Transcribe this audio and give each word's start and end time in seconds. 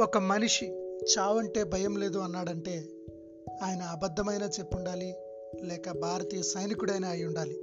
ఒక 0.00 0.18
మనిషి 0.18 0.66
చావంటే 1.18 1.64
భయం 1.64 1.96
లేదు 1.96 2.18
అన్నాడంటే 2.18 2.88
ఆయన 3.62 3.82
అబద్ధమైన 3.82 4.42
చెప్పుండాలి 4.42 5.14
లేక 5.62 5.90
భారతీయ 5.90 6.42
సైనికుడైనా 6.42 7.08
అయి 7.08 7.24
ఉండాలి. 7.24 7.54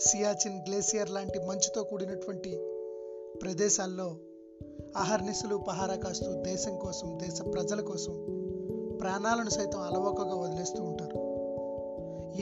సియాచిన్ 0.00 0.60
గ్లేసియర్ 0.68 1.10
లాంటి 1.10 1.38
మంచుతో 1.38 1.82
కూడినటువంటి 1.82 2.50
ప్రదేశాల్లో 3.42 4.16
అహర్నిశలు 4.96 5.56
పహారా 5.56 5.94
కాస్తూ 5.94 6.42
దేశం 6.42 6.78
కోసం 6.78 7.18
దేశ 7.22 7.40
ప్రజల 7.52 7.80
కోసం 7.80 8.12
ప్రాణాలను 9.00 9.50
సైతం 9.50 9.80
అలవోకగా 9.80 10.34
వదిలేస్తూ 10.34 10.82
ఉంటారు. 10.82 11.18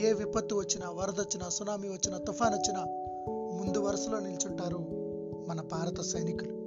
ఏ 0.05 0.13
విపత్తు 0.13 0.55
వచ్చినా 0.55 0.89
వరద 0.89 1.19
వచ్చినా 1.19 1.49
సునామీ 1.49 1.87
వచ్చినా 1.87 2.17
తుఫాన్ 2.17 2.53
వచ్చినా 2.53 2.79
ముందు 3.57 3.79
వరుసలో 3.79 4.19
నిల్చుంటారు 4.19 4.77
మన 5.47 5.61
భారత 5.61 6.01
సైనికులు. 6.01 6.62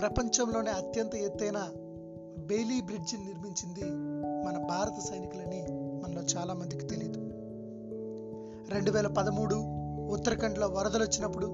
ప్రపంచంలోనే 0.00 0.70
అత్యంత 0.70 1.14
ఎత్తైన 1.14 1.68
బెయిలీ 2.38 2.80
బ్రిడ్జిని 2.80 3.24
నిర్మించింది 3.24 3.84
మన 4.46 4.58
భారత 4.58 5.00
సైనికులని 5.00 5.66
మనలో 5.70 6.22
చాలా 6.22 6.54
మందికి 6.54 6.86
తెలియదు 6.86 7.20
రెండు 8.74 8.90
వేల 8.90 9.06
పదమూడు 9.06 9.54
ఉత్తరాఖండ్లో 10.12 10.66
వరదలు 10.68 11.04
వచ్చినప్పుడు 11.04 11.46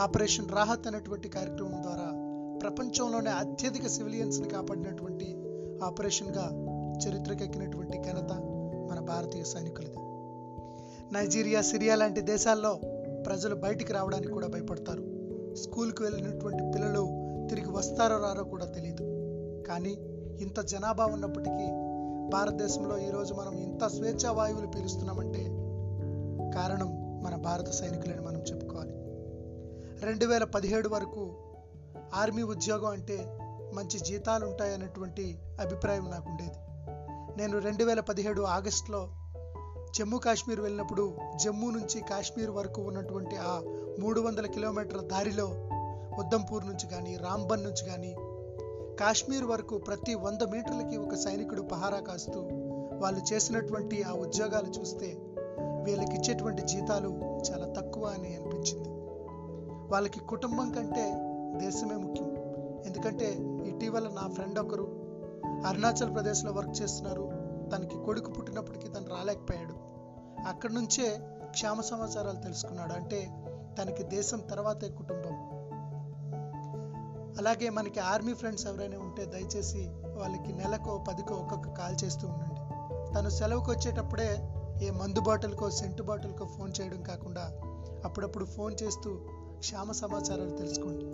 ఆపరేషన్ 0.00 0.48
రాహత్ 0.48 0.86
అనేటువంటి 0.86 1.28
కార్యక్రమం 1.28 1.82
ద్వారా 1.82 2.26
ప్రపంచంలోనే 2.62 3.30
అత్యధిక 3.30 3.86
సివిలియన్స్ని 3.86 4.48
కాపాడినటువంటి 4.48 5.36
ఆపరేషన్గా 5.84 6.50
చరిత్రకెక్కినటువంటి 6.98 7.98
ఘనత 7.98 8.32
మన 8.90 9.00
భారతీయ 9.00 9.44
సైనికులది. 9.44 9.98
నైజీరియా 11.14 11.62
సిరియా 11.62 11.94
లాంటి 11.94 12.20
దేశాల్లో 12.20 12.80
ప్రజలు 13.26 13.54
బయటికి 13.54 13.92
రావడానికి 13.92 14.32
కూడా 14.32 14.46
భయపడతారు. 14.46 15.20
స్కూల్కి 15.54 16.02
వెళ్ళినటువంటి 16.02 16.62
పిల్లలు 16.74 17.19
తిరిగి 17.50 17.70
వస్తారో 17.70 18.22
రారో 18.22 18.44
కూడా 18.44 18.66
తెలియదు 18.66 19.04
కానీ 19.68 19.92
ఇంత 20.40 20.60
జనాభా 20.60 21.04
ఉన్నప్పటికీ 21.06 21.66
భారతదేశంలో 22.28 22.98
ఈరోజు 22.98 23.34
మనం 23.34 23.52
ఇంత 23.52 23.86
స్వేచ్ఛా 23.86 24.32
వాయువులు 24.32 24.66
పీలుస్తున్నామంటే 24.66 25.44
కారణం 26.54 27.20
మన 27.22 27.34
భారత 27.36 27.70
సైనికులని 27.70 28.20
మనం 28.20 28.40
చెప్పుకోవాలి. 28.40 28.92
రెండు 30.06 30.26
వేల 30.26 30.44
పదిహేడు 30.44 30.88
వరకు 30.88 31.34
ఆర్మీ 32.14 32.42
ఉద్యోగం 32.42 32.86
అంటే 32.86 33.36
మంచి 33.74 33.98
జీతాలు 33.98 34.46
ఉంటాయనేటువంటి 34.46 35.38
అభిప్రాయం 35.60 36.10
నాకు 36.10 36.30
ఉండేది 36.30 36.58
నేను 37.38 37.58
రెండు 37.58 37.84
వేల 37.84 38.00
పదిహేడు 38.00 38.42
ఆగస్టులో 38.42 39.08
జమ్మూ 39.96 40.18
కాశ్మీర్ 40.18 40.60
వెళ్ళినప్పుడు 40.60 41.16
జమ్మూ 41.44 41.70
నుంచి 41.70 42.00
కాశ్మీర్ 42.00 42.50
వరకు 42.50 42.82
ఉన్నటువంటి 42.82 43.36
ఆ 43.36 43.60
మూడు 43.98 44.20
వందల 44.20 44.46
కిలోమీటర్ల 44.46 45.00
దారిలో 45.00 45.46
ఉద్దంపూర్ 46.18 46.66
నుంచి 46.66 46.86
కానీ 46.86 47.16
రాంబన్ 47.16 47.64
నుంచి 47.64 47.86
కానీ 47.86 48.16
కాశ్మీర్ 49.00 49.44
వరకు 49.44 49.78
ప్రతి 49.78 50.14
వంద 50.14 50.42
మీటర్లకి 50.42 50.96
ఒక 50.96 51.14
సైనికుడు 51.14 51.62
పహారా 51.62 52.00
కాస్తూ 52.00 52.40
వాళ్ళు 52.92 53.34
చేసినటువంటి 53.34 54.02
ఆ 54.02 54.12
ఉద్యోగాలు 54.12 54.66
చూస్తే 54.66 55.06
వీళ్ళకి 55.82 56.16
ఇచ్చేటువంటి 56.16 56.62
జీతాలు 56.62 57.08
చాలా 57.50 57.72
తక్కువ 57.72 58.04
అని 58.04 58.36
అనిపించింది. 58.36 58.88
వాళ్ళకి 59.92 60.20
కుటుంబం 60.20 60.72
కంటే 60.72 61.12
దేశమే 61.66 61.96
ముఖ్యం. 61.96 62.36
ఎందుకంటే 62.86 63.32
ఇటీవల 63.68 64.08
నా 64.08 64.28
ఫ్రెండ్ 64.28 64.58
ఒకరు 64.58 65.00
అరుణాచల్ 65.66 66.14
ప్రదేశ్లో 66.14 66.52
వర్క్ 66.52 66.82
చేస్తున్నారు. 66.82 67.30
తనకి 67.76 68.04
కొడుకు 68.04 68.30
పుట్టినప్పటికీ 68.30 68.88
తను 68.88 69.06
రాలేకపోయాడు. 69.08 69.74
అక్కడి 70.48 70.74
నుంచే 70.74 71.18
క్షేమ 71.50 71.80
సమాచారాలు 71.80 72.42
తెలుసుకున్నాడు. 72.42 72.92
అంటే 72.92 73.30
తనకి 73.78 74.02
దేశం 74.02 74.40
తర్వాతే 74.40 74.88
కుటుంబం. 74.88 75.49
అలాగే 77.38 77.70
మనకి 77.70 78.00
ఆర్మీ 78.00 78.34
ఫ్రెండ్స్ 78.34 78.66
ఎవరైనా 78.66 78.98
ఉంటే 78.98 79.24
దయచేసి 79.24 79.90
వాళ్ళకి 80.16 80.52
నెలకో 80.52 81.04
పదికో 81.08 81.34
ఒక్కొక్క 81.34 81.68
కాల్ 81.68 82.04
చేస్తూ 82.04 82.28
ఉండండి. 82.28 82.60
తను 83.14 83.28
సెలవుకి 83.28 83.70
వచ్చేటప్పుడే 83.70 84.48
ఏ 84.82 84.90
మందు 84.90 85.20
బాటిల్కో 85.20 85.70
సెంటు 85.70 86.02
బాటిల్కో 86.02 86.44
ఫోన్ 86.46 86.72
చేయడం 86.80 87.02
కాకుండా 87.02 87.52
అప్పుడప్పుడు 88.04 88.44
ఫోన్ 88.44 88.76
చేస్తూ 88.82 89.14
క్షేమ 89.58 89.92
సమాచారాలు 89.92 90.50
తెలుసుకోండి. 90.50 91.04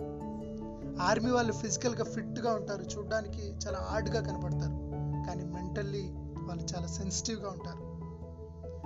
ఆర్మీ 1.01 1.31
వాళ్ళు 1.31 1.53
ఫిజికల్గా 1.53 2.03
ఫిట్గా 2.03 2.53
ఉంటారు 2.53 2.81
చూడడానికి 2.81 3.53
చాలా 3.67 3.87
ఆర్డ్గా 3.91 4.21
కనపడతారు. 4.21 4.87
కానీ 5.27 5.43
మెంటల్లీ 5.45 6.09
వాళ్ళు 6.41 6.63
చాలా 6.75 6.87
సెన్సిటివ్గా 6.87 7.49
ఉంటారు. 7.49 7.97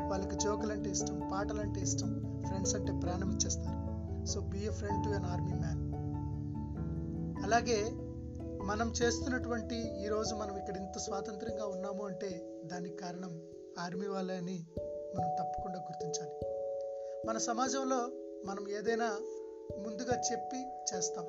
వాళ్ళకి 0.10 0.36
జోకులు 0.36 0.72
అంటే 0.72 0.90
ఇష్టం 0.90 1.30
పాటలు 1.34 1.60
అంటే 1.60 1.82
ఇష్టం 1.82 2.42
ఫ్రెండ్స్ 2.48 2.76
అంటే 2.76 2.92
ప్రాణం 2.92 3.32
ఇచ్చేస్తారు. 3.32 3.82
So 4.26 4.40
be 4.40 4.60
a 4.60 4.70
friend 4.70 5.04
to 5.04 5.10
an 5.10 5.26
army 5.26 5.54
man. 5.54 5.92
అలాగే 7.44 7.90
మనం 8.64 8.94
చేస్తున్నటువంటి 9.02 9.76
ఈరోజు 9.76 10.36
మనం 10.36 10.58
ఇక్కడ 10.58 10.78
ఇంత 10.78 11.00
స్వాతంత్రంగా 11.00 11.66
ఉన్నాము 11.66 12.06
అంటే 12.06 12.62
దానికి 12.66 12.96
కారణం 12.96 13.42
ఆర్మీ 13.80 14.08
వాళ్ళే 14.08 14.34
అని 14.34 14.64
మనం 15.16 15.30
తప్పకుండా 15.40 15.80
గుర్తించాలి. 15.80 16.46
మన 17.28 17.38
సమాజంలో 17.38 17.98
మనం 18.46 18.70
ఏదైనా 18.70 19.20
ముందుగా 19.78 20.22
చెప్పి 20.32 20.58
చేస్తాం. 20.94 21.26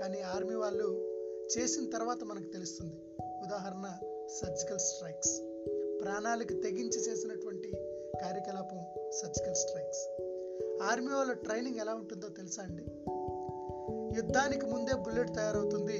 కానీ 0.00 0.20
ఆర్మీ 0.20 0.54
వాళ్ళు 0.54 1.18
చేసిన 1.58 1.90
తర్వాత 1.90 2.24
మనకు 2.24 2.52
తెలుస్తుంది. 2.52 2.96
ఉదాహరణ 3.20 3.98
సర్జికల్ 4.40 4.78
స్ట్రైక్స్. 4.78 5.40
ప్రాణాలకు 6.02 6.48
తెగించి 6.48 7.10
చేసినటువంటి 7.10 7.70
కార్యకలాపం 8.22 9.10
సర్జికల్ 9.10 9.54
స్ట్రైక్స్. 9.54 10.08
ఆర్మీ 10.82 11.14
వాళ్ళ 11.14 11.32
ట్రైనింగ్ 11.32 11.76
ఎలా 11.76 11.94
ఉంటుందో 11.94 12.28
తెలుసా 12.28 12.62
అండి? 12.62 13.07
యుద్ధానికి 14.16 14.66
ముందే 14.66 14.94
బుల్లెట్ 14.94 15.34
తయారవుతుంది. 15.34 15.98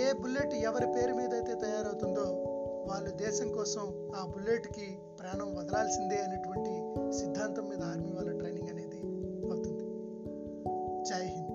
ఏ 0.00 0.12
బుల్లెట్ 0.12 0.54
ఎవరి 0.54 0.86
పేరు 0.86 1.14
మీద 1.14 1.34
అయితే 1.34 1.54
తయారవుతుందో 1.54 2.44
వాళ్ళు 2.88 3.10
దేశం 3.10 3.52
కోసం 3.52 4.12
ఆ 4.16 4.26
బుల్లెట్కి 4.26 4.98
ప్రాణం 5.20 5.56
వదలాల్సిందే 5.56 6.16
అనేటువంటి 6.16 6.72
సిద్ధాంతం 7.18 7.68
మీద 7.68 7.82
ఆర్మీ 7.82 8.12
వాళ్ళ 8.12 8.38
ట్రైనింగ్ 8.38 8.68
అనేది 8.68 9.00
అవుతుంది. 9.50 9.84
జై 11.04 11.26
హింద్. 11.26 11.47